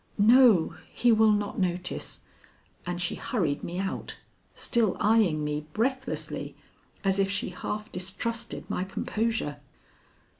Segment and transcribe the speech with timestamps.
[0.17, 0.73] "No.
[0.91, 2.21] He will not notice."
[2.87, 4.17] And she hurried me out,
[4.55, 6.55] still eying me breathlessly
[7.03, 9.57] as if she half distrusted my composure.